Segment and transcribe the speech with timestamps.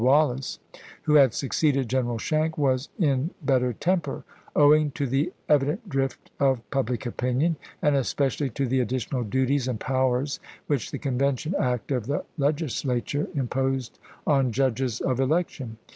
[0.01, 0.57] Wallace,
[1.03, 4.23] who had succeeded General Schenck, was in better temper,
[4.55, 9.67] owing to the evident drift of pub lic opinion, and especially to the additional duties
[9.67, 15.77] and powers which the Convention Act of the Legislature imposed on judges of election.